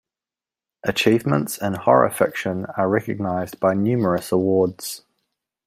[0.83, 5.03] Achievements in horror fiction are recognized by numerous awards.